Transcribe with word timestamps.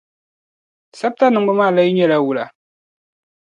Sabta 0.99 1.25
niŋbu 1.31 1.53
maa 1.59 1.75
lee 1.75 1.89
nyɛ 1.95 2.05
la 2.11 2.17
wula? 2.25 2.45